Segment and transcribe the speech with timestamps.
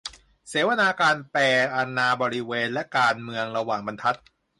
[0.49, 1.41] เสวนา "การแปล
[1.75, 4.17] อาณาบริเวณ และการเมืองระหว่างบรรทัด"